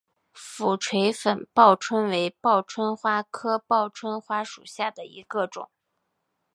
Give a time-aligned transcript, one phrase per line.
[0.33, 5.69] 俯垂粉报春为报春花科报春花属下的一个种。